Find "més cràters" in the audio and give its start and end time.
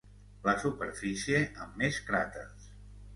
1.83-2.65